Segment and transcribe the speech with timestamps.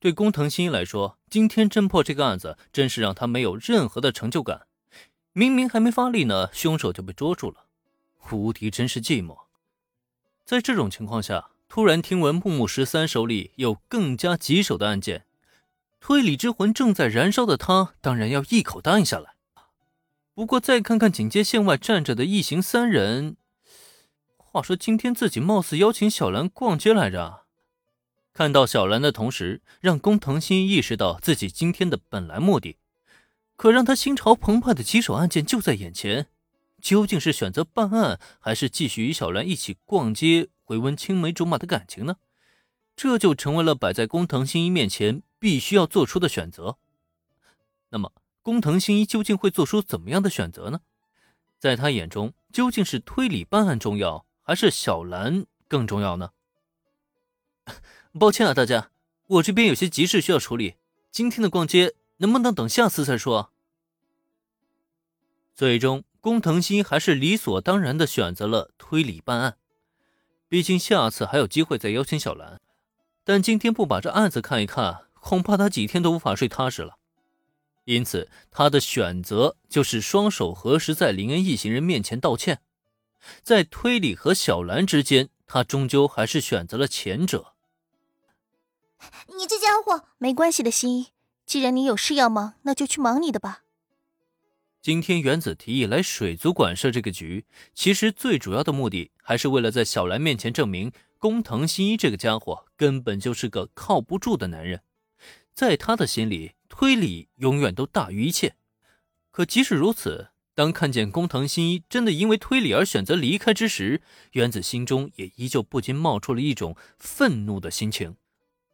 [0.00, 4.66] 对工藤新一来说，今天侦破这个案子，真是让他没有任何的成就感。
[5.32, 7.66] 明明还没发力呢，凶手就被捉住了。
[8.30, 9.38] 无敌真是寂寞。
[10.44, 15.24] 在这种情况下，突然听闻木木十三手里有更加棘手的案件，
[15.98, 19.34] 推理之魂正在燃烧的他，当然要一口答应下来。
[20.34, 23.36] 不过再看看警戒线外站着的一行三人，
[24.36, 27.47] 话说今天自己貌似邀请小兰逛街来着。
[28.38, 32.76] 看到小兰的同时，让工藤新一意识到自己今天的本来目的。
[33.56, 36.28] 可让他心潮澎湃的棘手案件就在眼前，
[36.80, 42.18] 究竟是选择办案，还是继续与小兰一起逛街，回温青梅竹马的感情呢？
[42.94, 46.78] 这就成为了摆在工藤新一面前必须要做出的选择。
[47.88, 50.82] 那么，工藤新一究竟会做出怎么样的选择呢？
[51.58, 56.30] 在他眼中，究竟是推理办案重要，还是小兰更重要呢？
[58.18, 58.90] 抱歉啊，大家，
[59.26, 60.76] 我这边有些急事需要处理，
[61.10, 61.94] 今天的逛街。
[62.20, 63.52] 能不能等下次再说？
[65.54, 69.56] 最终，工藤新还是理所当然的选择了推理办案。
[70.48, 72.60] 毕竟下次还有机会再邀请小兰，
[73.22, 76.96] 但今天不把这案子看一看，恐怕他几天都无法睡踏实了。
[77.84, 82.62] 因此，他的选择就是双手合十在林恩一行人面前道歉。
[83.44, 87.54] 在推理和小兰之间，他终究还是选择了前者。
[89.36, 91.08] 你这家伙，没关系的，新一。
[91.46, 93.62] 既然你有事要忙，那就去忙你的吧。
[94.80, 104.82] 今天原子提议来水族馆设这个局，其实最主要的目的还是为了在小兰面前证明工藤新一这个家伙根本就是个靠不住的男人。
[105.52, 108.54] 在他的心里，推理永远都大于一切。
[109.30, 114.00] 可即使如此，当看见工藤新一真的因为推理而选择离开之时，
[114.32, 118.16] 原子心中也依旧不禁冒出了一种愤怒的心情。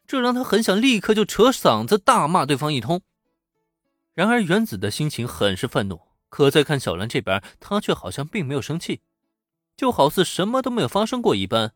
[0.07, 3.03] 这让他很想立刻就扯嗓子大骂对方一通。
[4.13, 9.01] 然而，原子的心情很是愤怒，可再看小兰这边，他却好像并没有生气，
[9.77, 11.73] 就好似什么都没有发生过一般。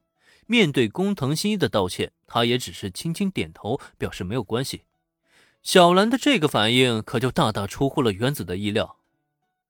[0.47, 4.83] 面对工藤新一的道歉，他也只是轻轻点头，表示没有关系。
[5.63, 8.97] 小兰的这个反应可就大大出乎了原子的意料。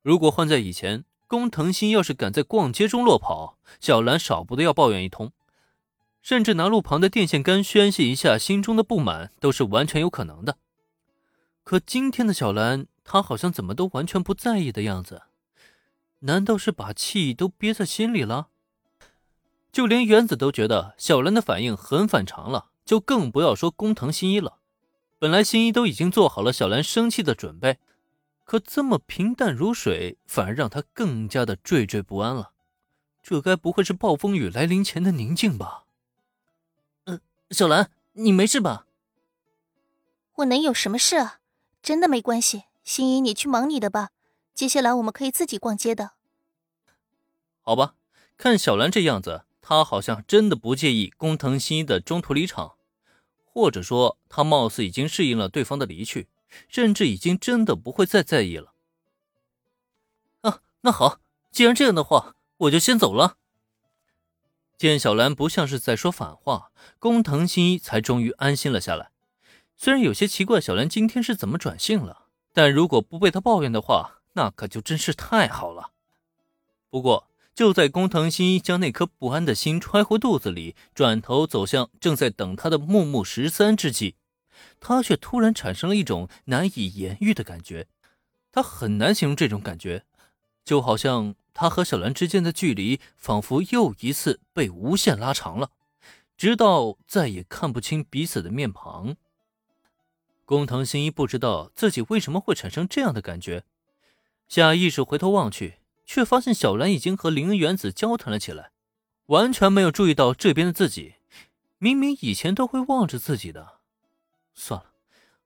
[0.03, 5.33] 如果换在以前，工藤新要是敢在逛街中落跑，小兰少不得要抱怨一通。
[6.23, 10.59] 甚至拿路旁的电线杆宣泄一下心中的不满，都是完全有可能的。
[11.65, 15.23] 可今天的小兰，她好像怎么都完全不在意的样子，
[16.21, 18.49] 难道是把气都憋在心里了？
[19.71, 24.59] 就连原子都觉得小兰的反应很反常了，就更不要说工藤新一了。
[25.19, 27.79] 本来新一都已经做好了小兰生气的准备，
[28.45, 32.53] 可这么平淡如水，反而让他更加的惴惴不安了。
[33.23, 35.85] 这该不会是暴风雨来临前的宁静吧？
[37.51, 38.87] 小兰，你没事吧？
[40.37, 41.41] 我能有什么事啊？
[41.83, 42.65] 真的没关系。
[42.85, 44.11] 心怡，你去忙你的吧。
[44.55, 46.13] 接下来我们可以自己逛街的。
[47.63, 47.95] 好吧，
[48.37, 52.77] 看小兰这样子，她好像真的不介意工藤新一的中途离场，
[53.45, 56.29] 或者说，她貌似已经适应了对方的离去，
[56.69, 58.75] 甚至已经真的不会再在意了。
[60.43, 61.21] 啊，那好，
[61.51, 63.39] 既然这样的话，我就先走了。
[64.78, 69.11] 见小兰不像是在说反话，工藤新一才终于安心了下来。
[69.77, 75.91] 虽然有些奇怪小兰今天是怎么转性了，但如果不被他抱怨的话，那可就真是太好了。
[76.88, 84.15] 不过，就在工藤新一将那颗不安的心揣回肚子里，转头走向正在等他的木木十三之际，
[84.78, 87.88] 他却突然产生了一种难以言喻的感觉。
[88.53, 90.05] 他很难形容这种感觉，
[90.65, 91.34] 就好像……
[91.61, 95.73] 他和小兰之间的距离仿佛又一次被无限拉长了，
[96.37, 99.17] 直到再也看不清彼此的面庞。
[100.45, 103.65] 工藤新一不知道自己为什么会产生这样的感觉，
[104.47, 108.71] 下意识回头望去，却发现小兰已经和林恩原子交谈了起来，
[109.27, 111.17] 完全没有注意到这边的自己。
[111.79, 113.81] 明明以前都会望着自己的，
[114.55, 114.93] 算了，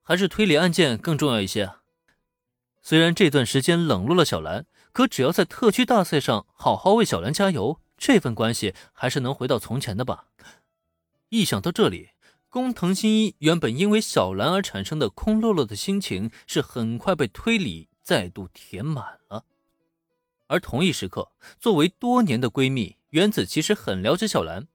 [0.03, 1.73] 还是推理案件更重要一些。
[2.83, 4.67] 虽然这段时间冷落了小兰。
[4.93, 10.27] 可只要在特区大赛上好好为小兰加油，这份关系还是能回到从前的吧。
[11.29, 12.11] 一想到这里，
[12.47, 19.45] 工藤新一原本因为小兰而产生的空落落的心情，是很快被推理再度填满了。
[20.45, 24.67] 而同一时刻，作为多年的闺蜜，原子其实很了解小兰。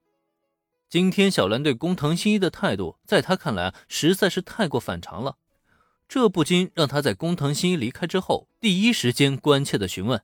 [0.90, 5.36] 今天小兰对工藤新一的态度，在她看来实在是太过反常了。
[6.08, 10.22] 这不禁让他在工藤新一离开之后，第一时间关切的询问：“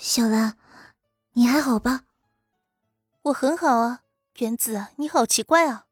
[0.00, 0.56] 小兰，
[1.34, 2.02] 你还好吧
[3.22, 4.00] ？”“我很好啊。
[4.38, 5.86] ”“原子，你好奇怪啊。”